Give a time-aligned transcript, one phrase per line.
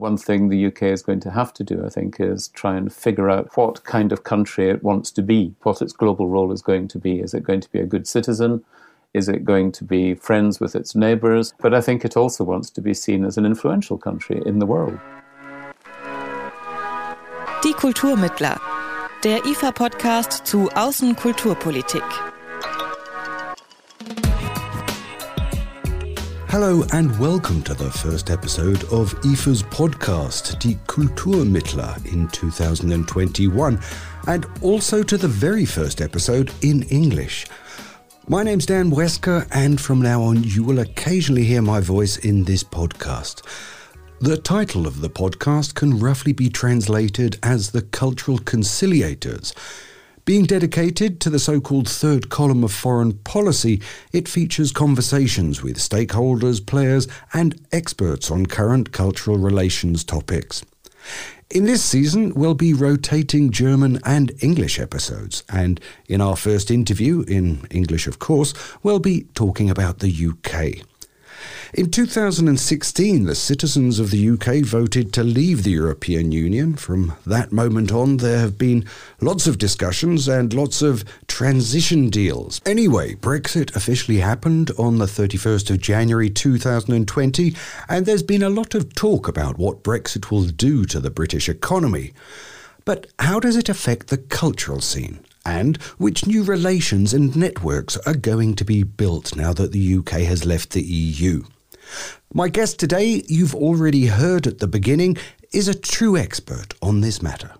[0.00, 2.90] One thing the UK is going to have to do, I think, is try and
[2.90, 6.62] figure out what kind of country it wants to be, what its global role is
[6.62, 7.20] going to be.
[7.20, 8.64] Is it going to be a good citizen?
[9.12, 11.52] Is it going to be friends with its neighbours?
[11.60, 14.66] But I think it also wants to be seen as an influential country in the
[14.66, 14.98] world.
[17.62, 18.58] Die Kulturmittler,
[19.22, 22.29] der IFA-Podcast zu Außenkulturpolitik.
[26.50, 33.80] Hello and welcome to the first episode of IFA's podcast, Die Kulturmittler, in 2021,
[34.26, 37.46] and also to the very first episode in English.
[38.26, 42.42] My name's Dan Wesker, and from now on, you will occasionally hear my voice in
[42.42, 43.42] this podcast.
[44.18, 49.54] The title of the podcast can roughly be translated as The Cultural Conciliators.
[50.24, 53.80] Being dedicated to the so called third column of foreign policy,
[54.12, 60.64] it features conversations with stakeholders, players, and experts on current cultural relations topics.
[61.50, 67.24] In this season, we'll be rotating German and English episodes, and in our first interview,
[67.26, 70.86] in English of course, we'll be talking about the UK.
[71.72, 76.74] In 2016, the citizens of the UK voted to leave the European Union.
[76.74, 78.84] From that moment on, there have been
[79.20, 82.60] lots of discussions and lots of transition deals.
[82.66, 87.54] Anyway, Brexit officially happened on the 31st of January 2020,
[87.88, 91.48] and there's been a lot of talk about what Brexit will do to the British
[91.48, 92.12] economy.
[92.84, 95.24] But how does it affect the cultural scene?
[95.46, 100.20] and which new relations and networks are going to be built now that the UK
[100.20, 101.42] has left the EU.
[102.32, 105.16] My guest today, you've already heard at the beginning,
[105.52, 107.54] is a true expert on this matter.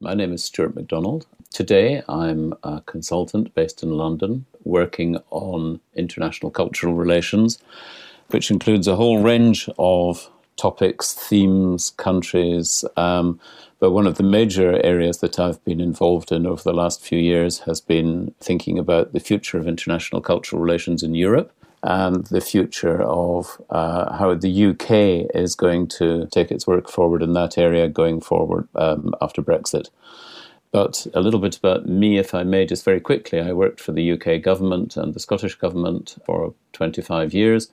[0.00, 1.26] My name is Stuart MacDonald.
[1.50, 7.58] Today, I'm a consultant based in London working on international cultural relations,
[8.28, 12.84] which includes a whole range of topics, themes, countries.
[12.96, 13.40] Um,
[13.78, 17.18] but one of the major areas that I've been involved in over the last few
[17.18, 21.52] years has been thinking about the future of international cultural relations in Europe
[21.84, 27.22] and the future of uh, how the UK is going to take its work forward
[27.22, 29.90] in that area going forward um, after Brexit.
[30.72, 33.38] But a little bit about me, if I may, just very quickly.
[33.38, 37.70] I worked for the UK government and the Scottish government for 25 years.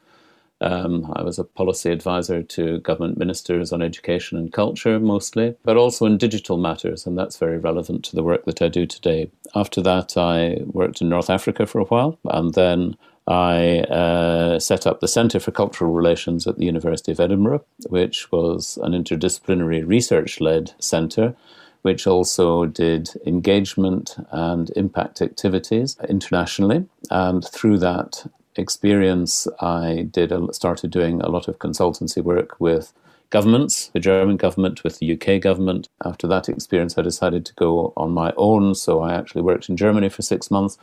[0.59, 5.77] Um, I was a policy advisor to government ministers on education and culture mostly, but
[5.77, 9.31] also in digital matters, and that's very relevant to the work that I do today.
[9.55, 12.95] After that, I worked in North Africa for a while, and then
[13.27, 18.31] I uh, set up the Centre for Cultural Relations at the University of Edinburgh, which
[18.31, 21.35] was an interdisciplinary research led centre
[21.83, 26.85] which also did engagement and impact activities internationally.
[27.09, 28.23] And through that,
[28.55, 32.93] experience, I did a, started doing a lot of consultancy work with
[33.29, 35.88] governments, the German government, with the UK government.
[36.03, 38.75] After that experience, I decided to go on my own.
[38.75, 40.77] So I actually worked in Germany for six months.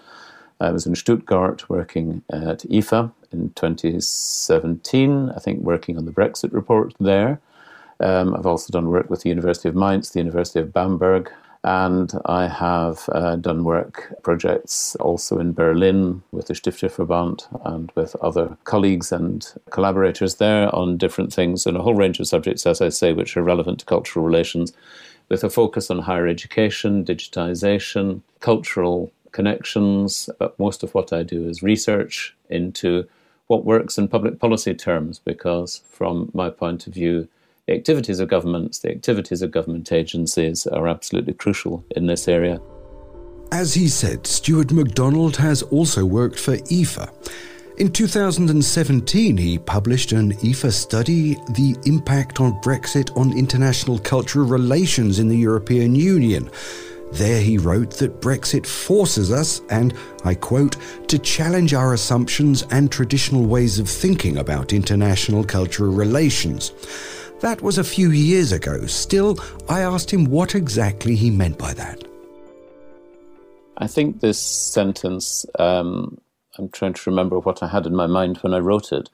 [0.61, 6.53] I was in Stuttgart working at IFA in 2017, I think working on the Brexit
[6.53, 7.41] report there.
[8.01, 11.31] Um, I've also done work with the University of Mainz, the University of Bamberg,
[11.65, 18.15] and I have uh, done work projects also in Berlin with the Stifterverband and with
[18.17, 22.81] other colleagues and collaborators there on different things and a whole range of subjects, as
[22.81, 24.73] I say, which are relevant to cultural relations,
[25.29, 30.31] with a focus on higher education, digitization, cultural connections.
[30.39, 33.09] But most of what I do is research into
[33.47, 37.29] what works in public policy terms, because from my point of view,
[37.67, 42.61] the activities of governments, the activities of government agencies are absolutely crucial in this area.
[43.53, 47.09] As he said, Stuart MacDonald has also worked for IFA.
[47.79, 55.19] In 2017, he published an IFA study, The Impact on Brexit on International Cultural Relations
[55.19, 56.51] in the European Union.
[57.13, 60.77] There he wrote that Brexit forces us, and I quote,
[61.09, 66.73] to challenge our assumptions and traditional ways of thinking about international cultural relations.
[67.41, 68.87] That was a few years ago.
[68.87, 69.39] Still,
[69.69, 72.05] I asked him what exactly he meant by that.
[73.79, 76.19] I think this sentence, um,
[76.59, 79.09] I'm trying to remember what I had in my mind when I wrote it.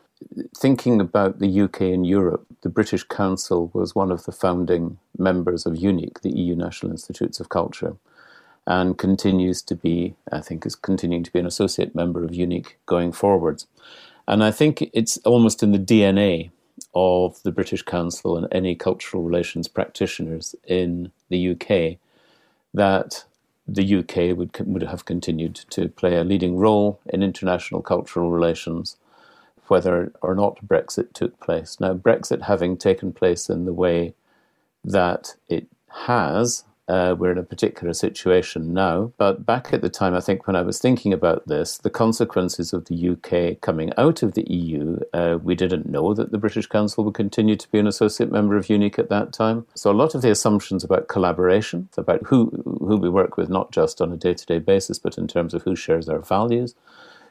[0.56, 5.66] Thinking about the UK and Europe, the British Council was one of the founding members
[5.66, 7.96] of EUNIC, the EU National Institutes of Culture,
[8.66, 12.74] and continues to be, I think, is continuing to be an associate member of EUNIC
[12.86, 13.66] going forwards.
[14.26, 16.50] And I think it's almost in the DNA
[16.94, 21.98] of the British Council and any cultural relations practitioners in the UK
[22.72, 23.24] that
[23.66, 28.96] the UK would would have continued to play a leading role in international cultural relations
[29.68, 31.78] whether or not Brexit took place.
[31.80, 34.14] Now, Brexit having taken place in the way
[34.84, 39.12] that it has, uh, we're in a particular situation now.
[39.16, 42.74] But back at the time, I think when I was thinking about this, the consequences
[42.74, 46.66] of the UK coming out of the EU, uh, we didn't know that the British
[46.66, 49.66] Council would continue to be an associate member of EUNIC at that time.
[49.74, 52.50] So a lot of the assumptions about collaboration, about who
[52.80, 55.54] who we work with, not just on a day to day basis, but in terms
[55.54, 56.74] of who shares our values.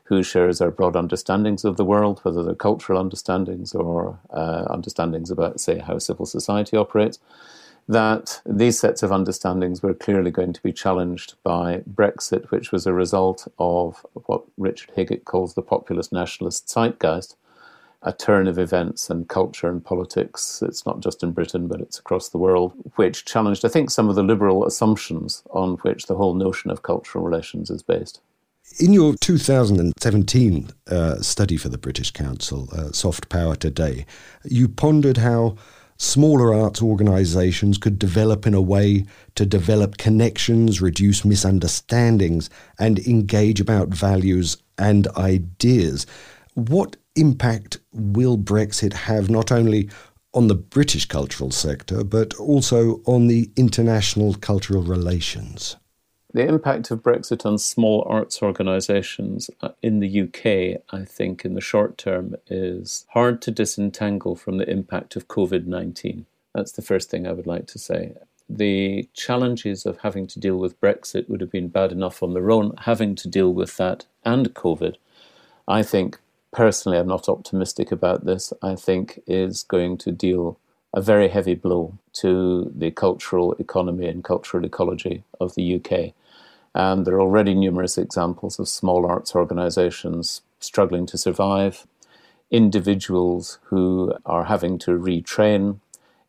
[0.05, 5.31] Who shares our broad understandings of the world, whether they're cultural understandings or uh, understandings
[5.31, 7.19] about, say, how civil society operates?
[7.87, 12.87] that these sets of understandings were clearly going to be challenged by Brexit, which was
[12.87, 17.35] a result of what Richard Higgott calls the populist nationalist zeitgeist,
[18.01, 20.61] a turn of events and culture and politics.
[20.61, 24.09] It's not just in Britain, but it's across the world, which challenged, I think, some
[24.09, 28.21] of the liberal assumptions on which the whole notion of cultural relations is based.
[28.79, 34.05] In your 2017 uh, study for the British Council, uh, Soft Power Today,
[34.45, 35.57] you pondered how
[35.97, 39.05] smaller arts organisations could develop in a way
[39.35, 42.49] to develop connections, reduce misunderstandings,
[42.79, 46.07] and engage about values and ideas.
[46.55, 49.89] What impact will Brexit have not only
[50.33, 55.75] on the British cultural sector, but also on the international cultural relations?
[56.33, 61.53] The impact of Brexit on small arts organisations uh, in the UK, I think, in
[61.53, 66.25] the short term, is hard to disentangle from the impact of COVID 19.
[66.55, 68.13] That's the first thing I would like to say.
[68.49, 72.49] The challenges of having to deal with Brexit would have been bad enough on their
[72.49, 72.73] own.
[72.81, 74.95] Having to deal with that and COVID,
[75.67, 76.19] I think,
[76.51, 78.51] personally, I'm not optimistic about this.
[78.63, 80.57] I think is going to deal
[80.95, 86.13] a very heavy blow to the cultural economy and cultural ecology of the UK.
[86.75, 91.85] And there are already numerous examples of small arts organizations struggling to survive,
[92.49, 95.79] individuals who are having to retrain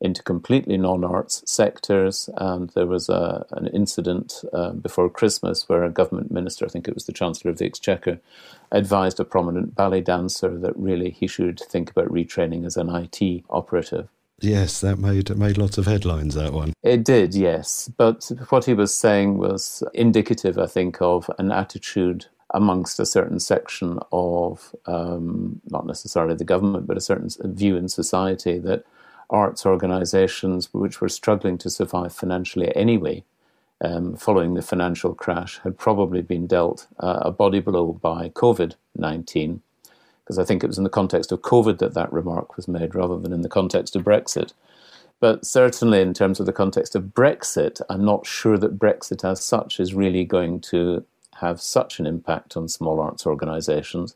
[0.00, 2.28] into completely non-arts sectors.
[2.36, 6.88] And there was a, an incident uh, before Christmas where a government minister, I think
[6.88, 8.20] it was the Chancellor of the Exchequer,
[8.70, 13.44] advised a prominent ballet dancer that really he should think about retraining as an IT
[13.48, 14.08] operative.
[14.44, 16.34] Yes, that made made lots of headlines.
[16.34, 16.74] That one.
[16.82, 17.90] It did, yes.
[17.96, 23.40] But what he was saying was indicative, I think, of an attitude amongst a certain
[23.40, 28.84] section of um, not necessarily the government, but a certain view in society that
[29.30, 33.24] arts organisations, which were struggling to survive financially anyway,
[33.80, 38.74] um, following the financial crash, had probably been dealt uh, a body blow by COVID
[38.94, 39.62] nineteen
[40.24, 42.94] because I think it was in the context of COVID that that remark was made
[42.94, 44.52] rather than in the context of Brexit.
[45.20, 49.42] But certainly, in terms of the context of Brexit, I'm not sure that Brexit as
[49.42, 51.04] such is really going to
[51.36, 54.14] have such an impact on small arts organisations.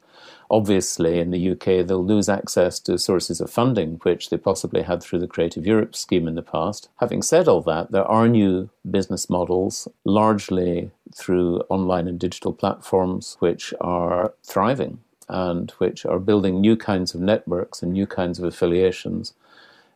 [0.50, 5.02] Obviously, in the UK, they'll lose access to sources of funding which they possibly had
[5.02, 6.88] through the Creative Europe scheme in the past.
[7.00, 13.36] Having said all that, there are new business models, largely through online and digital platforms,
[13.40, 18.44] which are thriving and which are building new kinds of networks and new kinds of
[18.44, 19.34] affiliations,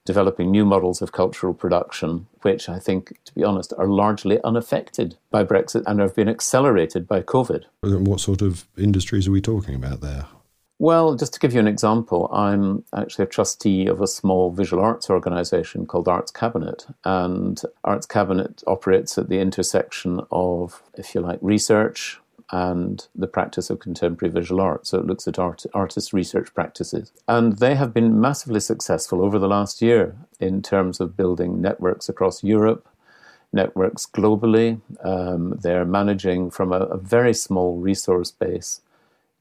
[0.04, 5.16] developing new models of cultural production, which I think, to be honest, are largely unaffected
[5.30, 7.64] by Brexit and have been accelerated by COVID.
[7.82, 10.26] What sort of industries are we talking about there?
[10.78, 14.82] Well, just to give you an example, I'm actually a trustee of a small visual
[14.82, 16.86] arts organization called Arts Cabinet.
[17.04, 22.18] And Arts Cabinet operates at the intersection of, if you like, research,
[22.52, 24.86] and the practice of contemporary visual art.
[24.86, 27.10] So it looks at art, artist research practices.
[27.26, 32.10] And they have been massively successful over the last year in terms of building networks
[32.10, 32.86] across Europe,
[33.54, 34.80] networks globally.
[35.02, 38.82] Um, they're managing from a, a very small resource base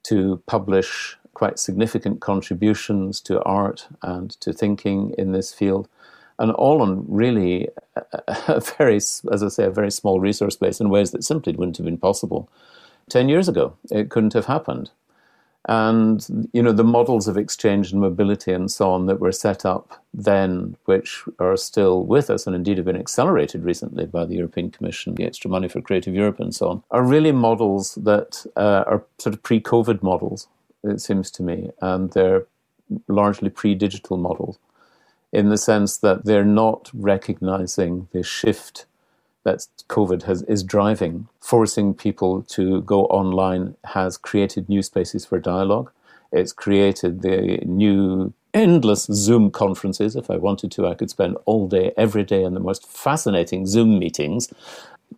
[0.03, 5.89] to publish quite significant contributions to art and to thinking in this field
[6.39, 7.67] and all on really
[8.47, 11.77] a, very, as I say, a very small resource base in ways that simply wouldn't
[11.77, 12.49] have been possible
[13.09, 13.75] 10 years ago.
[13.89, 14.91] It couldn't have happened.
[15.69, 19.63] And, you know, the models of exchange and mobility and so on that were set
[19.63, 24.35] up then, which are still with us and indeed have been accelerated recently by the
[24.35, 28.43] European Commission, the extra money for Creative Europe and so on, are really models that
[28.55, 30.47] uh, are sort of pre COVID models,
[30.83, 31.69] it seems to me.
[31.79, 32.45] And they're
[33.07, 34.57] largely pre digital models
[35.31, 38.85] in the sense that they're not recognizing the shift
[39.43, 45.39] that COVID has, is driving, forcing people to go online, has created new spaces for
[45.39, 45.91] dialogue.
[46.31, 50.15] It's created the new endless Zoom conferences.
[50.15, 53.65] If I wanted to, I could spend all day, every day in the most fascinating
[53.65, 54.53] Zoom meetings.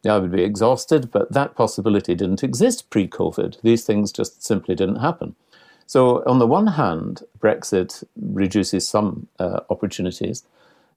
[0.07, 3.61] I would be exhausted, but that possibility didn't exist pre COVID.
[3.61, 5.35] These things just simply didn't happen.
[5.85, 10.43] So, on the one hand, Brexit reduces some uh, opportunities,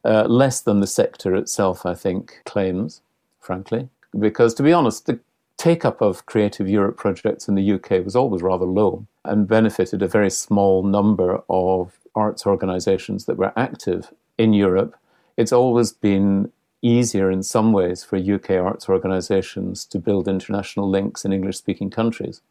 [0.05, 3.03] uh, less than the sector itself, I think, claims,
[3.47, 3.89] frankly.
[4.19, 5.21] Because, to be honest, the
[5.57, 10.03] take up of Creative Europe projects in the UK was always rather low and benefited
[10.03, 14.97] a very small number of arts organisations that were active in Europe.
[15.37, 21.25] It's always been easier in some ways for UK arts organisations to build international links
[21.25, 22.43] in English speaking countries.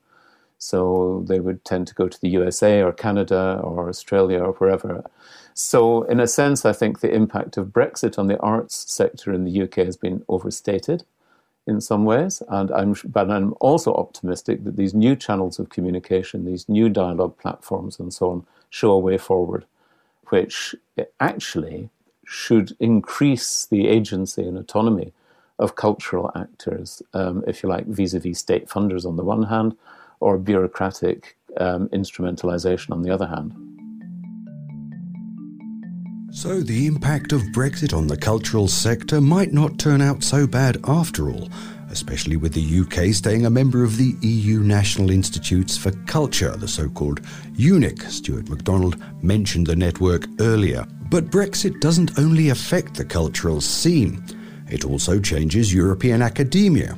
[0.57, 5.03] So they would tend to go to the USA or Canada or Australia or wherever.
[5.57, 9.45] So, in a sense, I think the impact of Brexit on the arts sector in
[9.45, 11.05] the UK has been overstated
[11.65, 12.43] in some ways.
[12.49, 17.37] And I'm, but I'm also optimistic that these new channels of communication, these new dialogue
[17.37, 19.63] platforms, and so on, show a way forward,
[20.27, 20.75] which
[21.21, 21.89] actually
[22.25, 25.13] should increase the agency and autonomy
[25.57, 29.43] of cultural actors, um, if you like, vis a vis state funders on the one
[29.43, 29.77] hand,
[30.19, 33.74] or bureaucratic um, instrumentalization on the other hand.
[36.35, 40.77] So, the impact of Brexit on the cultural sector might not turn out so bad
[40.83, 41.47] after all,
[41.89, 46.67] especially with the UK staying a member of the EU National Institutes for Culture, the
[46.67, 47.21] so called
[47.53, 48.01] EUNIC.
[48.11, 50.85] Stuart MacDonald mentioned the network earlier.
[51.09, 54.21] But Brexit doesn't only affect the cultural scene,
[54.69, 56.97] it also changes European academia.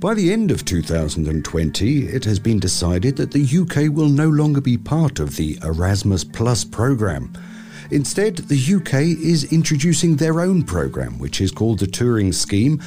[0.00, 4.62] By the end of 2020, it has been decided that the UK will no longer
[4.62, 7.30] be part of the Erasmus Plus programme.
[7.90, 12.82] Instead, the UK is introducing their own programme, which is called the Turing Scheme.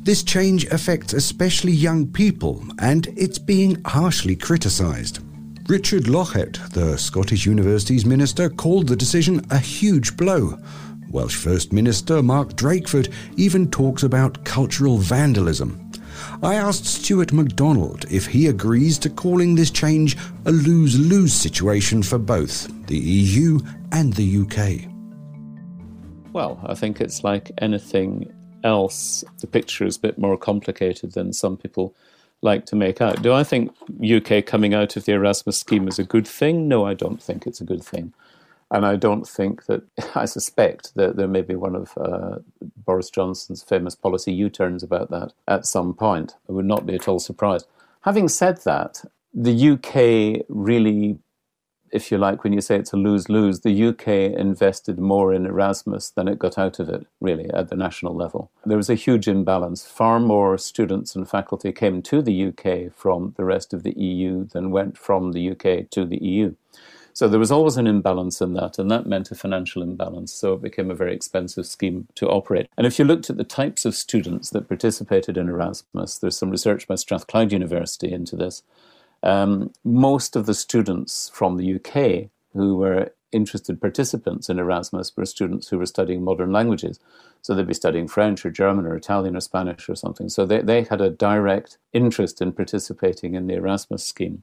[0.00, 5.20] This change affects especially young people, and it's being harshly criticised.
[5.68, 10.58] Richard Lochhead, the Scottish Universities Minister, called the decision a huge blow.
[11.10, 15.90] Welsh First Minister Mark Drakeford even talks about cultural vandalism.
[16.42, 20.16] I asked Stuart MacDonald if he agrees to calling this change
[20.46, 23.60] a lose lose situation for both the EU
[23.92, 24.90] and the UK.
[26.32, 28.32] Well, I think it's like anything
[28.64, 29.24] else.
[29.40, 31.94] The picture is a bit more complicated than some people
[32.42, 33.22] like to make out.
[33.22, 36.68] Do I think UK coming out of the Erasmus scheme is a good thing?
[36.68, 38.12] No, I don't think it's a good thing.
[38.70, 39.82] And I don't think that,
[40.14, 42.38] I suspect that there may be one of uh,
[42.84, 46.34] Boris Johnson's famous policy U turns about that at some point.
[46.48, 47.66] I would not be at all surprised.
[48.02, 49.04] Having said that,
[49.34, 51.18] the UK really,
[51.92, 55.46] if you like, when you say it's a lose lose, the UK invested more in
[55.46, 58.50] Erasmus than it got out of it, really, at the national level.
[58.64, 59.86] There was a huge imbalance.
[59.86, 64.46] Far more students and faculty came to the UK from the rest of the EU
[64.46, 66.54] than went from the UK to the EU.
[67.18, 70.32] So there was always an imbalance in that, and that meant a financial imbalance.
[70.32, 72.68] So it became a very expensive scheme to operate.
[72.76, 76.50] And if you looked at the types of students that participated in Erasmus, there's some
[76.50, 78.62] research by Strathclyde University into this.
[79.22, 85.26] Um, most of the students from the UK who were interested participants in Erasmus were
[85.26, 86.98] students who were studying modern languages.
[87.42, 90.28] So they'd be studying French or German or Italian or Spanish or something.
[90.28, 94.42] So they, they had a direct interest in participating in the Erasmus scheme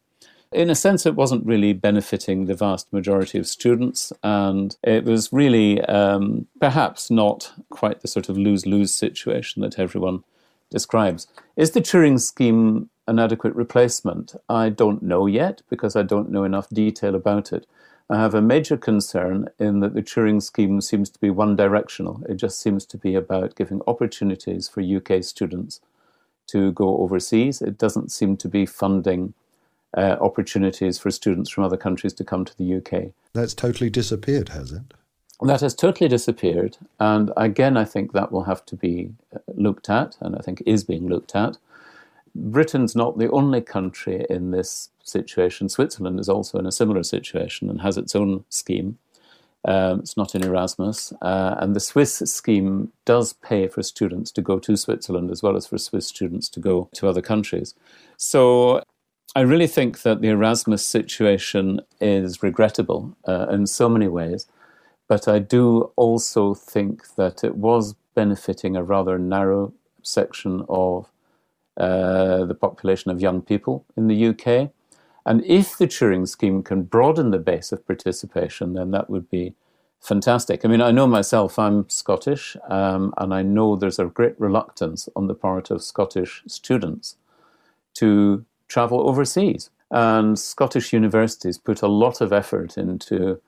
[0.52, 5.32] in a sense, it wasn't really benefiting the vast majority of students, and it was
[5.34, 10.24] really um, perhaps not quite the sort of lose lose situation that everyone
[10.70, 11.28] describes.
[11.58, 14.36] Is the Turing scheme an adequate replacement?
[14.50, 17.66] I don't know yet because I don't know enough detail about it.
[18.10, 22.24] I have a major concern in that the Turing scheme seems to be one directional.
[22.30, 25.82] It just seems to be about giving opportunities for UK students
[26.48, 27.62] to go overseas.
[27.62, 29.34] It doesn't seem to be funding
[29.98, 33.12] uh, opportunities for students from other countries to come to the UK.
[33.34, 34.94] That's totally disappeared, has it?
[35.42, 36.78] That has totally disappeared.
[37.00, 40.62] And again, I think that will have to be uh, looked at, and I think
[40.66, 41.58] is being looked at.
[42.36, 45.70] Britain's not the only country in this situation.
[45.70, 48.98] Switzerland is also in a similar situation and has its own scheme.
[49.64, 51.14] Um, it's not in Erasmus.
[51.22, 55.56] Uh, and the Swiss scheme does pay for students to go to Switzerland as well
[55.56, 57.74] as for Swiss students to go to other countries.
[58.18, 58.84] So
[59.36, 64.48] I really think that the Erasmus situation is regrettable uh, in so many ways,
[65.08, 69.74] but I do also think that it was benefiting a rather narrow
[70.04, 71.12] section of
[71.78, 74.72] uh, the population of young people in the UK.
[75.26, 79.56] And if the Turing scheme can broaden the base of participation, then that would be
[80.00, 80.64] fantastic.
[80.64, 85.10] I mean, I know myself, I'm Scottish, um, and I know there's a great reluctance
[85.16, 87.18] on the part of Scottish students
[87.96, 89.72] to travel overseas.
[89.90, 93.42] And Scottish universities put a lot of effort into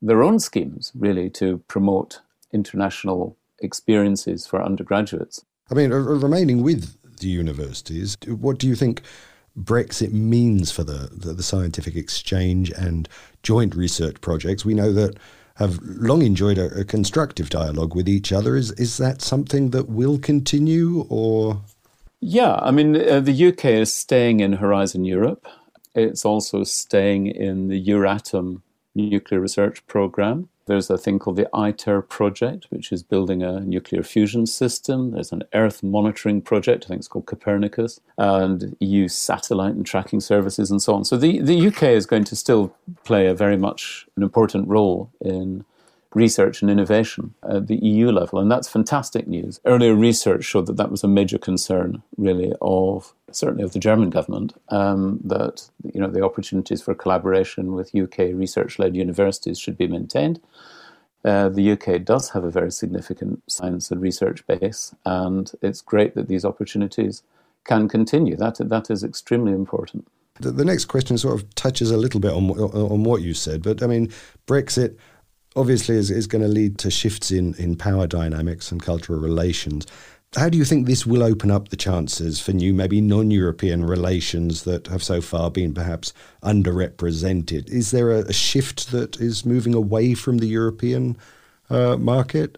[0.00, 2.20] their own schemes, really, to promote
[2.52, 5.44] international experiences for undergraduates.
[5.70, 9.02] I mean, remaining with the universities, what do you think
[9.58, 13.08] Brexit means for the, the, the scientific exchange and
[13.42, 14.64] joint research projects.
[14.64, 15.18] We know that
[15.56, 18.56] have long enjoyed a, a, constructive dialogue with each other.
[18.56, 21.62] Is is that something that will continue, or?
[22.20, 25.46] Yeah, I mean, uh, the UK is staying in Horizon Europe.
[25.94, 28.62] It's also staying in the Euratom
[28.94, 30.48] nuclear research program.
[30.66, 35.10] There's a thing called the ITER project, which is building a nuclear fusion system.
[35.10, 40.20] There's an Earth monitoring project, I think it's called Copernicus, and EU satellite and tracking
[40.20, 41.04] services and so on.
[41.04, 45.10] So the, the UK is going to still play a very much an important role
[45.20, 45.64] in
[46.14, 49.60] research and innovation at the EU level, and that's fantastic news.
[49.64, 54.10] Earlier research showed that that was a major concern, really, of certainly of the German
[54.10, 59.86] government, um, that you know the opportunities for collaboration with UK research-led universities should be
[59.86, 60.40] maintained.
[61.24, 66.14] Uh, the UK does have a very significant science and research base, and it's great
[66.14, 67.22] that these opportunities
[67.64, 68.36] can continue.
[68.36, 70.06] That that is extremely important.
[70.40, 73.62] The, the next question sort of touches a little bit on on what you said,
[73.62, 74.12] but I mean
[74.46, 74.96] Brexit
[75.56, 79.86] obviously is, is going to lead to shifts in, in power dynamics and cultural relations.
[80.34, 83.84] How do you think this will open up the chances for new, maybe non European
[83.84, 87.68] relations that have so far been perhaps underrepresented?
[87.68, 91.18] Is there a, a shift that is moving away from the European
[91.68, 92.56] uh, market?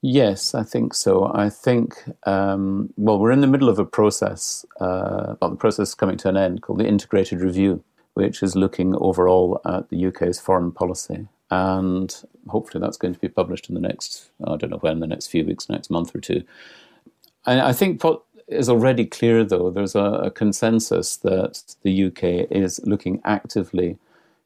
[0.00, 1.30] Yes, I think so.
[1.34, 1.94] I think,
[2.24, 6.16] um, well, we're in the middle of a process, uh, well, the process is coming
[6.18, 7.84] to an end called the Integrated Review,
[8.14, 13.28] which is looking overall at the UK's foreign policy and hopefully that's going to be
[13.28, 16.20] published in the next I don't know when the next few weeks, next month or
[16.20, 16.42] two.
[17.46, 22.50] And I think what is already clear, though, there's a, a consensus that the UK
[22.50, 23.98] is looking actively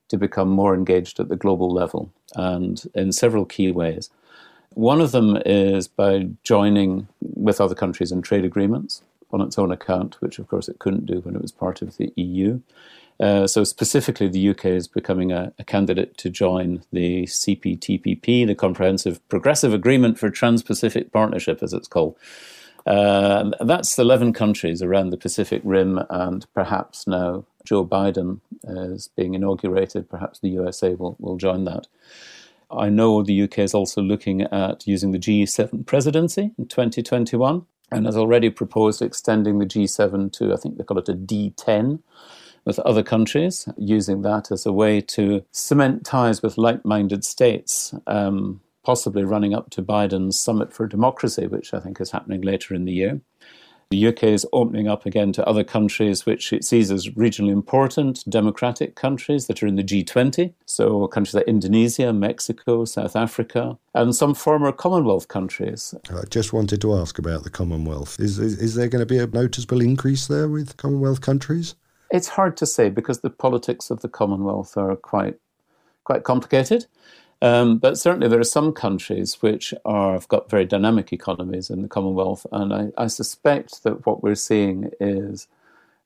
[0.09, 4.11] to become more engaged at the global level and in several key ways.
[4.75, 9.71] One of them is by joining with other countries in trade agreements on its own
[9.71, 12.61] account, which of course it couldn't do when it was part of the EU.
[13.21, 18.55] Uh, so specifically, the UK is becoming a, a, candidate to join the CPTPP, the
[18.55, 22.17] Comprehensive Progressive Agreement for Trans-Pacific Partnership, as it's called.
[22.89, 29.35] Uh, that's 11 countries around the Pacific Rim, and perhaps now Joe Biden is being
[29.35, 30.09] inaugurated.
[30.09, 31.87] Perhaps the USA will, will join that.
[32.71, 38.07] I know the UK is also looking at using the G7 presidency in 2021 and
[38.07, 42.01] has already proposed extending the G7 to, I think they call it a D10
[42.65, 47.95] with other countries, using that as a way to cement ties with like minded states,
[48.07, 52.73] um, possibly running up to Biden's Summit for Democracy, which I think is happening later
[52.73, 53.21] in the year.
[53.91, 58.25] The UK is opening up again to other countries which it sees as regionally important,
[58.31, 60.55] democratic countries that are in the G20.
[60.65, 65.95] So, countries like Indonesia, Mexico, South Africa, and some former Commonwealth countries.
[66.09, 68.19] I just wanted to ask about the Commonwealth.
[68.19, 71.75] Is, is, is there going to be a noticeable increase there with Commonwealth countries?
[72.11, 75.37] It's hard to say because the politics of the Commonwealth are quite
[76.05, 76.87] quite complicated.
[77.41, 81.83] Um, but certainly, there are some countries which are, have got very dynamic economies in
[81.83, 85.47] the Commonwealth, and I, I suspect that what we're seeing is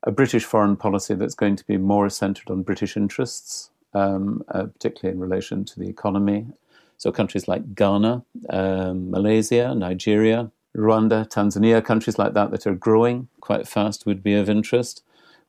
[0.02, 4.64] a British foreign policy that's going to be more centred on British interests, um, uh,
[4.64, 6.46] particularly in relation to the economy.
[6.98, 13.28] So, countries like Ghana, um, Malaysia, Nigeria, Rwanda, Tanzania, countries like that that are growing
[13.40, 15.02] quite fast would be of interest.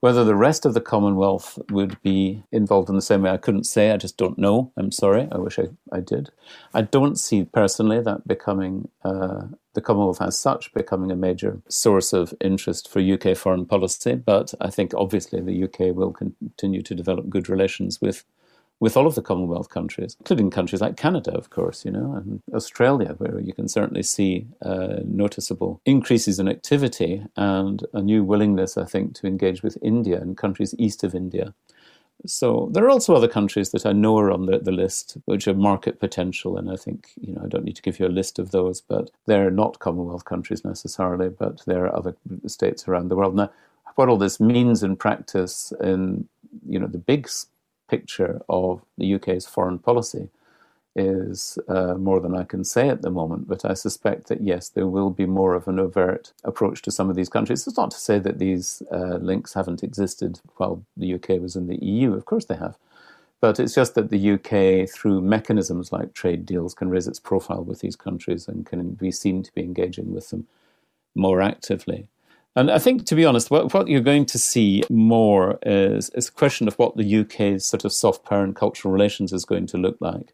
[0.04, 3.63] Whether the rest of the Commonwealth would be involved in the same way, I couldn't
[3.63, 3.89] say.
[3.89, 4.70] I just don't know.
[4.76, 5.30] I'm sorry.
[5.32, 6.30] I wish I, I did.
[6.74, 9.44] I don't see personally that becoming uh,
[9.76, 14.16] the Commonwealth as such becoming a major source of interest for UK foreign policy.
[14.16, 18.26] But I think obviously the UK will continue to develop good relations with
[18.84, 22.41] with all of the Commonwealth countries, including countries like Canada, of course, you know, and
[22.54, 28.76] Australia, where you can certainly see uh, noticeable increases in activity and a new willingness,
[28.78, 31.54] I think, to engage with India and countries east of India.
[32.26, 35.46] So there are also other countries that I know are on the, the list which
[35.46, 38.17] have market potential, and I think you know I don't need to give you a
[38.19, 42.17] list of those, but they're not Commonwealth countries necessarily, but there are other
[42.48, 43.36] states around the world.
[43.36, 43.50] Now,
[43.96, 46.28] what all this means in practice, in
[46.67, 47.30] you know the big
[47.89, 50.30] picture of the UK's foreign policy
[50.96, 54.69] is uh, more than I can say at the moment, but I suspect that yes,
[54.69, 57.65] there will be more of an overt approach to some of these countries.
[57.65, 61.67] It's not to say that these uh, links haven't existed while the UK was in
[61.67, 62.78] the EU, of course they have.
[63.41, 67.63] But it's just that the UK, through mechanisms like trade deals, can raise its profile
[67.63, 70.48] with these countries and can be seen to be engaging with them
[71.15, 72.08] more actively.
[72.56, 76.28] And I think, to be honest, what, what you're going to see more is, is
[76.28, 79.66] a question of what the UK's sort of soft power and cultural relations is going
[79.68, 80.34] to look like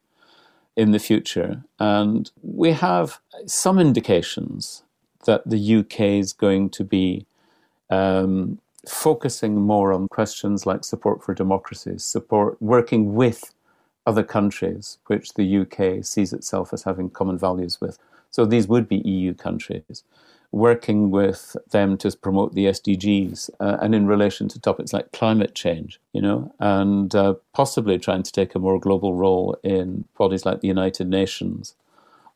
[0.76, 1.64] in the future.
[1.80, 4.84] And we have some indications
[5.26, 7.26] that the UK is going to be
[7.90, 13.54] um, focusing more on questions like support for democracy, support working with
[14.06, 17.98] other countries which the UK sees itself as having common values with.
[18.32, 20.04] So these would be EU countries
[20.52, 25.54] working with them to promote the SDGs uh, and in relation to topics like climate
[25.54, 30.46] change, you know, and uh, possibly trying to take a more global role in bodies
[30.46, 31.76] like the United Nations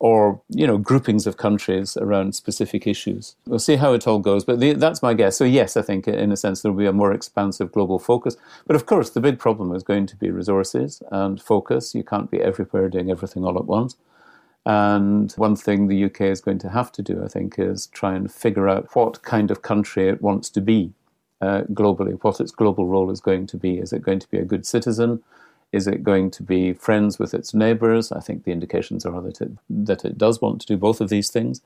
[0.04, 3.36] or, you know, groupings of countries around specific issues.
[3.48, 5.38] We'll see how it all goes, but the, that's my guess.
[5.38, 8.36] So, yes, I think in a sense there will be a more expansive global focus.
[8.68, 11.96] But of course, the big problem is going to be resources and focus.
[11.96, 13.96] You can't be everywhere doing everything all at once.
[14.66, 18.16] And one thing the UK is going to have to do, I think, is try
[18.16, 20.94] and figure out what kind of country it wants to be
[21.42, 23.78] uh, globally, what its global role is going to be.
[23.78, 25.22] Is it going to be a good citizen?
[25.74, 28.12] Is it going to be friends with its neighbours?
[28.12, 31.10] I think the indications are that it, that it does want to do both of
[31.10, 31.62] these things.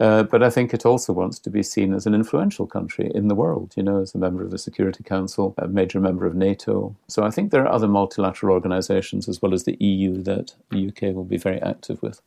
[0.00, 3.28] Uh, but I think it also wants to be seen as an influential country in
[3.28, 6.34] the world, you know, as a member of the Security Council, a major member of
[6.34, 6.96] NATO.
[7.06, 10.88] So I think there are other multilateral organizations as well as the EU that the
[10.88, 12.20] UK will be very active with.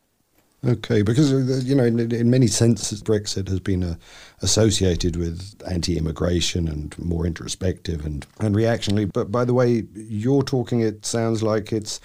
[0.65, 3.95] Okay, because uh, you know, in, in many senses, Brexit has been uh,
[4.41, 9.05] associated with anti-immigration and more introspective and, and reactionary.
[9.05, 12.01] But by the way you're talking, it sounds like it's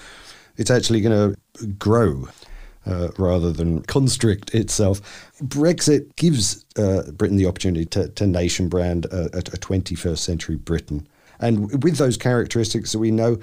[0.57, 2.29] it's actually going to grow.
[2.87, 5.03] Uh, rather than constrict itself.
[5.43, 11.07] Brexit gives uh, Britain the opportunity to, to nation brand a, a 21st century Britain.
[11.41, 13.39] And with those characteristics that we know,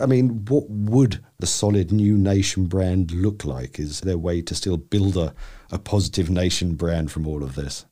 [0.00, 3.78] I mean, what would the solid new nation brand look like?
[3.78, 5.34] Is there a way to still build a,
[5.70, 7.84] a positive nation brand from all of this?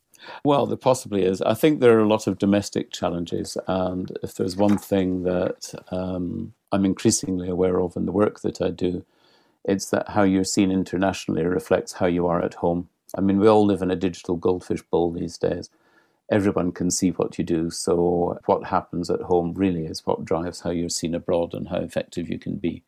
[0.44, 1.42] Well, there possibly is.
[1.42, 3.58] I think there are a lot of domestic challenges.
[3.66, 8.62] And if there's one thing that um, I'm increasingly aware of in the work that
[8.62, 9.04] I do,
[9.64, 12.88] it's that how you're seen internationally reflects how you are at home.
[13.16, 15.68] I mean, we all live in a digital goldfish bowl these days
[16.32, 17.70] everyone can see what you do.
[17.70, 21.76] So, what happens at home really is what drives how you're seen abroad and how
[21.76, 22.82] effective you can be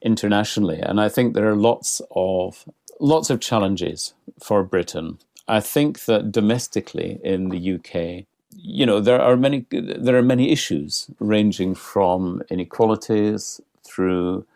[0.00, 0.80] internationally.
[0.80, 2.64] And I think there are lots of
[3.00, 5.18] lots of challenges for Britain.
[5.48, 10.52] I think that domestically in the UK, you know, there are many there are many
[10.52, 14.46] issues ranging from inequalities through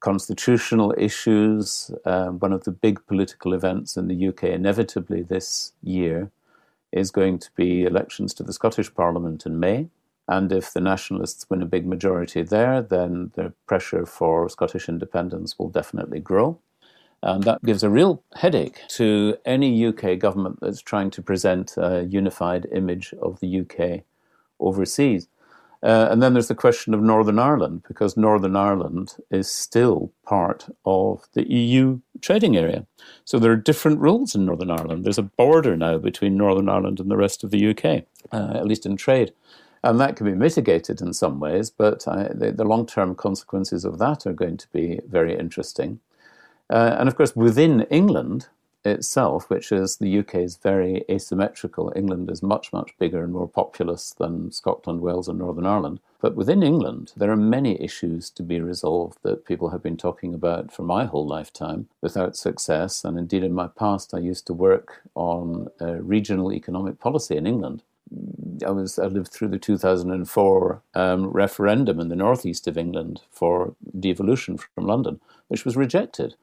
[0.00, 1.90] constitutional issues.
[2.04, 6.30] Uh, one of the big political events in the UK, inevitably this year,
[6.92, 9.88] is going to be elections to the Scottish Parliament in May.
[10.28, 15.58] And if the Nationalists win a big majority there, then the pressure for Scottish independence
[15.58, 16.58] will definitely grow.
[17.22, 22.02] And that gives a real headache to any UK government that's trying to present a
[22.02, 24.04] unified image of the UK
[24.58, 25.28] overseas.
[25.82, 30.68] Uh, and then there's the question of Northern Ireland, because Northern Ireland is still part
[30.84, 32.86] of the EU trading area.
[33.24, 35.04] So there are different rules in Northern Ireland.
[35.04, 38.66] There's a border now between Northern Ireland and the rest of the UK, uh, at
[38.66, 39.32] least in trade.
[39.82, 43.84] And that can be mitigated in some ways, but uh, the, the long term consequences
[43.84, 45.98] of that are going to be very interesting.
[46.70, 48.46] Uh, and of course, within England,
[48.84, 51.92] itself, which is the UK is very asymmetrical.
[51.94, 56.00] England is much, much bigger and more populous than Scotland, Wales, and Northern Ireland.
[56.20, 60.34] But within England, there are many issues to be resolved that people have been talking
[60.34, 63.04] about for my whole lifetime without success.
[63.04, 67.82] And indeed, in my past, I used to work on regional economic policy in England.
[68.66, 73.74] I was I lived through the 2004 um, referendum in the northeast of England for
[73.98, 75.18] devolution from London,
[75.48, 76.34] which was rejected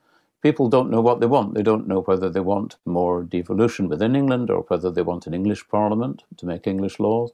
[0.41, 1.53] people don't know what they want.
[1.53, 5.33] They don't know whether they want more devolution within England or whether they want an
[5.33, 7.31] English parliament to make English laws,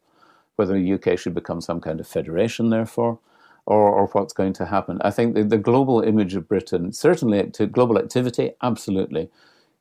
[0.55, 3.19] whether the UK should become some kind of federation, therefore,
[3.65, 4.99] or, or what's going to happen.
[5.01, 9.29] I think the, the global image of Britain, certainly to global activity, absolutely.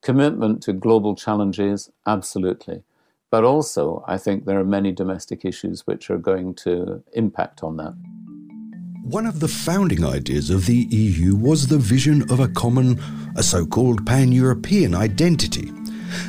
[0.02, 2.82] Commitment to global challenges, absolutely.
[3.30, 7.76] But also, I think there are many domestic issues which are going to impact on
[7.78, 7.94] that.
[9.04, 12.98] One of the founding ideas of the EU was the vision of a common,
[13.36, 15.70] a so called pan European identity.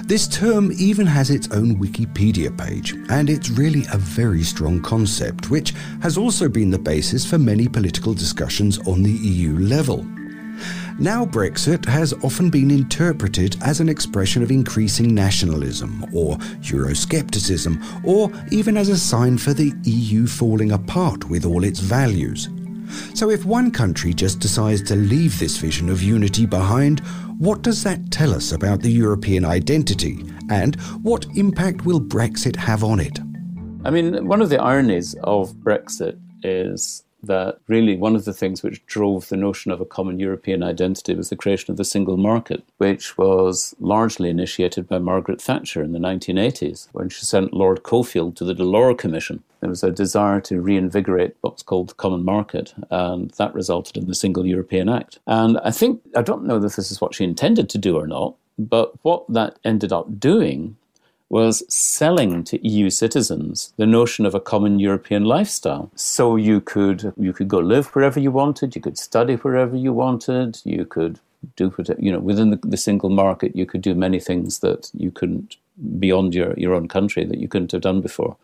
[0.03, 5.49] This term even has its own Wikipedia page, and it's really a very strong concept,
[5.49, 10.05] which has also been the basis for many political discussions on the EU level.
[10.99, 18.29] Now, Brexit has often been interpreted as an expression of increasing nationalism or Euroscepticism, or
[18.51, 22.49] even as a sign for the EU falling apart with all its values.
[23.13, 26.99] So, if one country just decides to leave this vision of unity behind,
[27.39, 30.25] what does that tell us about the European identity?
[30.49, 33.19] And what impact will Brexit have on it?
[33.85, 38.63] I mean, one of the ironies of Brexit is that really one of the things
[38.63, 42.17] which drove the notion of a common European identity was the creation of the single
[42.17, 47.83] market, which was largely initiated by Margaret Thatcher in the 1980s when she sent Lord
[47.83, 49.43] Cockfield to the Delors Commission.
[49.59, 54.07] There was a desire to reinvigorate what's called the common market, and that resulted in
[54.07, 55.19] the Single European Act.
[55.25, 58.07] And I think, I don't know if this is what she intended to do or
[58.07, 60.77] not, but what that ended up doing
[61.29, 65.91] was selling to EU citizens the notion of a common European lifestyle.
[65.95, 69.91] So you could you could go live wherever you wanted, you could study wherever you
[69.93, 71.19] wanted, you could
[71.55, 75.11] do you know within the, the single market you could do many things that you
[75.11, 75.57] couldn't
[75.99, 78.37] beyond your, your own country that you couldn't have done before.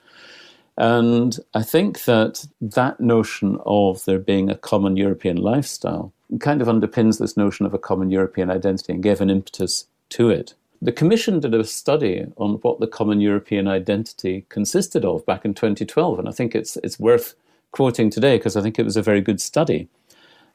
[0.78, 6.68] And I think that that notion of there being a common European lifestyle kind of
[6.68, 10.54] underpins this notion of a common European identity and gave an impetus to it.
[10.82, 15.54] The Commission did a study on what the common European identity consisted of back in
[15.54, 17.36] 2012, and I think it's, it's worth
[17.72, 19.88] quoting today because I think it was a very good study.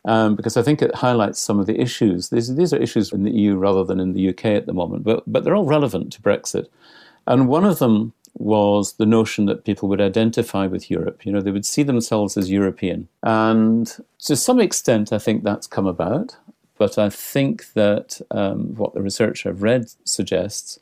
[0.04, 2.28] Um, because I think it highlights some of the issues.
[2.28, 5.02] These, these are issues in the EU rather than in the UK at the moment,
[5.02, 6.66] but, but they're all relevant to Brexit.
[7.26, 11.24] And one of them was the notion that people would identify with Europe.
[11.24, 13.08] You know, they would see themselves as European.
[13.22, 16.36] And to some extent, I think that's come about.
[16.78, 20.78] But I think that um, what the research I've read suggests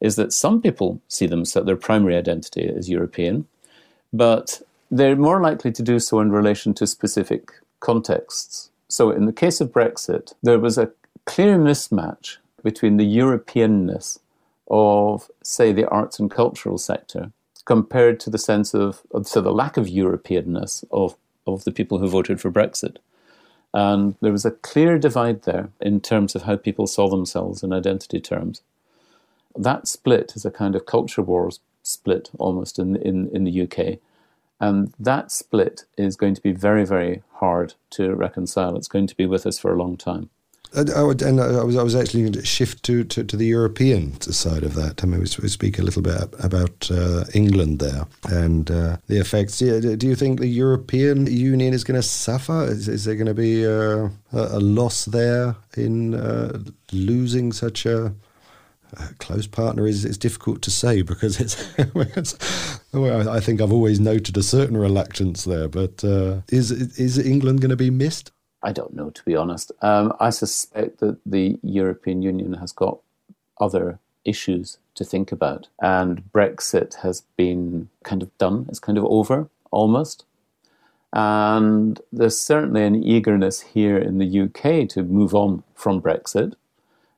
[0.00, 3.46] is that some people see themselves, their primary identity as European,
[4.12, 8.70] but they're more likely to do so in relation to specific contexts.
[8.88, 10.90] So in the case of Brexit, there was a
[11.24, 14.18] clear mismatch between the Europeanness
[14.68, 17.30] of, say, the arts and cultural sector
[17.64, 22.08] compared to the sense of, so the lack of Europeanness of, of the people who
[22.08, 22.96] voted for Brexit.
[23.76, 27.74] And there was a clear divide there in terms of how people saw themselves in
[27.74, 28.62] identity terms.
[29.56, 33.98] That split is a kind of culture wars split almost in, in, in the UK.
[34.60, 38.76] And that split is going to be very, very hard to reconcile.
[38.76, 40.30] It's going to be with us for a long time.
[40.76, 43.46] I would, and I was, I was actually going to shift to, to, to the
[43.46, 45.02] European side of that.
[45.02, 49.58] I mean, we, speak a little bit about uh, England there and uh, the effects.
[49.58, 52.64] Do you think the European Union is going to suffer?
[52.64, 56.58] Is, is there going to be a, a, loss there in uh,
[56.92, 58.14] losing such a,
[58.98, 59.86] a, close partner?
[59.86, 61.56] Is it's difficult to say because it's.
[62.92, 67.62] well, I think I've always noted a certain reluctance there, but uh, is is England
[67.62, 68.30] going to be missed?
[68.66, 69.70] I don't know, to be honest.
[69.80, 72.98] Um, I suspect that the European Union has got
[73.60, 78.66] other issues to think about, and Brexit has been kind of done.
[78.68, 80.24] It's kind of over almost.
[81.12, 86.54] And there's certainly an eagerness here in the UK to move on from Brexit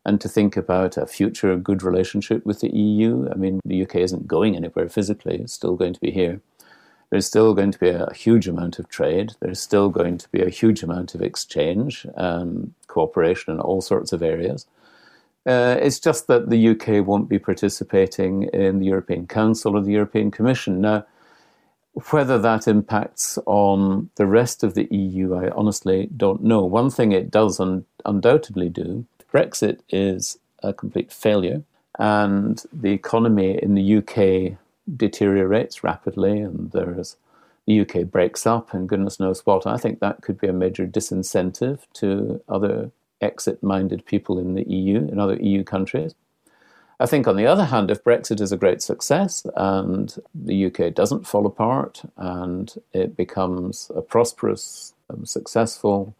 [0.04, 3.26] and to think about a future good relationship with the EU.
[3.30, 6.42] I mean, the UK isn't going anywhere physically, it's still going to be here
[7.10, 9.32] there's still going to be a huge amount of trade.
[9.40, 14.12] There's still going to be a huge amount of exchange, um, cooperation in all sorts
[14.12, 14.66] of areas.
[15.46, 19.92] Uh, it's just that the UK won't be participating in the European Council or the
[19.92, 20.82] European Commission.
[20.82, 21.06] Now,
[22.10, 26.64] whether that impacts on the rest of the EU, I honestly don't know.
[26.64, 31.62] One thing it does un- undoubtedly do Brexit is a complete failure,
[31.98, 34.58] and the economy in the UK
[34.96, 37.16] deteriorates rapidly and there's
[37.66, 40.86] the UK breaks up and goodness knows what, I think that could be a major
[40.86, 46.14] disincentive to other exit minded people in the EU, in other EU countries.
[47.00, 50.94] I think, on the other hand, if Brexit is a great success and the UK
[50.94, 56.16] doesn't fall apart and it becomes a prosperous, um, successful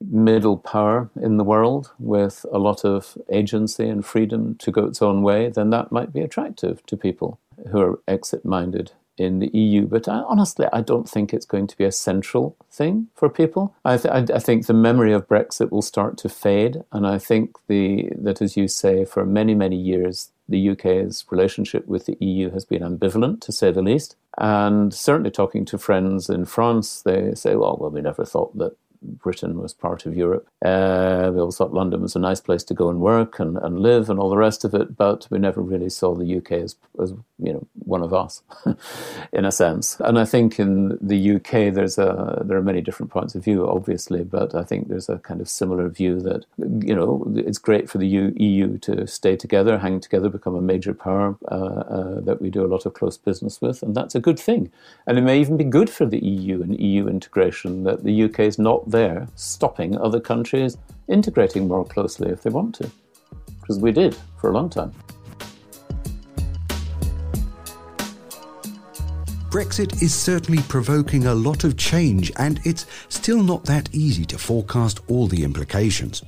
[0.00, 5.00] middle power in the world with a lot of agency and freedom to go its
[5.00, 7.38] own way, then that might be attractive to people
[7.70, 9.86] who are exit minded in the EU.
[9.86, 13.74] But I, honestly, I don't think it's going to be a central thing for people.
[13.84, 17.56] I, th- I, think the memory of Brexit will start to fade, and I think
[17.68, 22.50] the that, as you say, for many many years, the UK's relationship with the EU
[22.50, 24.16] has been ambivalent, to say the least.
[24.38, 28.76] And certainly, talking to friends in France, they say, "Well, well, we never thought that
[29.02, 30.48] Britain was part of Europe.
[30.64, 33.80] Uh, we always thought London was a nice place to go and work and, and
[33.80, 36.76] live and all the rest of it, but we never really saw the UK as,
[37.00, 38.42] as you know one of us,
[39.32, 39.98] in a sense.
[40.00, 43.68] And I think in the UK there's a there are many different points of view,
[43.68, 47.90] obviously, but I think there's a kind of similar view that you know it's great
[47.90, 52.40] for the EU to stay together, hang together, become a major power uh, uh, that
[52.40, 54.70] we do a lot of close business with, and that's a good thing.
[55.06, 58.40] And it may even be good for the EU and EU integration that the UK
[58.40, 60.76] is not there stopping other countries
[61.08, 62.90] integrating more closely if they want to.
[63.60, 64.92] Because we did for a long time.
[69.50, 74.38] Brexit is certainly provoking a lot of change, and it's still not that easy to
[74.38, 76.22] forecast all the implications.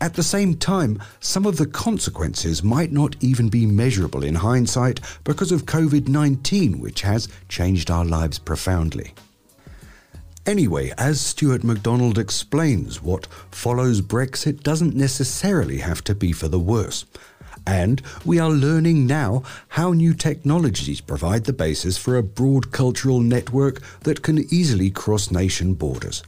[0.00, 5.00] At the same time, some of the consequences might not even be measurable in hindsight
[5.24, 9.12] because of COVID 19, which has changed our lives profoundly.
[10.46, 16.58] Anyway, as Stuart MacDonald explains, what follows Brexit doesn't necessarily have to be for the
[16.58, 17.06] worse.
[17.66, 23.20] And we are learning now how new technologies provide the basis for a broad cultural
[23.20, 26.22] network that can easily cross nation borders.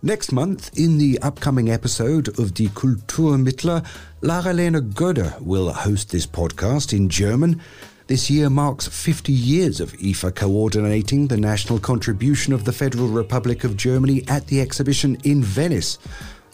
[0.00, 3.84] Next month, in the upcoming episode of Die Kulturmittler,
[4.22, 7.60] Lara-Lena Gödde will host this podcast in German.
[8.08, 13.64] This year marks 50 years of IFA coordinating the national contribution of the Federal Republic
[13.64, 15.98] of Germany at the exhibition in Venice.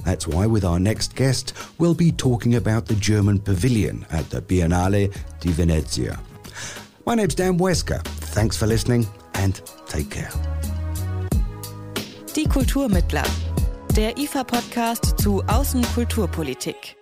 [0.05, 4.43] That's why, with our next guest, we'll be talking about the German pavilion at the
[4.43, 6.19] Biennale di Venezia.
[7.07, 8.03] My name's Dan Wesker.
[8.35, 10.33] Thanks for listening and take care.
[12.35, 13.27] Die Kulturmittler,
[13.95, 16.97] der IFA-Podcast zu Außenkulturpolitik.